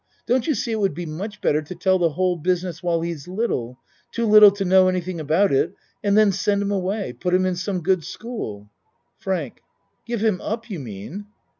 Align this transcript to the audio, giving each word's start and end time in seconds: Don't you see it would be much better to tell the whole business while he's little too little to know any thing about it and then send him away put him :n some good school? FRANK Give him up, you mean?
Don't 0.25 0.47
you 0.47 0.55
see 0.55 0.71
it 0.71 0.79
would 0.79 0.95
be 0.95 1.05
much 1.05 1.41
better 1.41 1.61
to 1.61 1.75
tell 1.75 1.99
the 1.99 2.09
whole 2.13 2.35
business 2.35 2.81
while 2.81 3.01
he's 3.01 3.27
little 3.27 3.77
too 4.11 4.25
little 4.25 4.49
to 4.49 4.65
know 4.65 4.87
any 4.87 4.99
thing 4.99 5.19
about 5.19 5.51
it 5.53 5.75
and 6.03 6.17
then 6.17 6.31
send 6.31 6.59
him 6.63 6.71
away 6.71 7.13
put 7.13 7.35
him 7.35 7.45
:n 7.45 7.53
some 7.55 7.83
good 7.83 8.03
school? 8.03 8.71
FRANK 9.19 9.61
Give 10.07 10.19
him 10.23 10.41
up, 10.41 10.71
you 10.71 10.79
mean? 10.79 11.27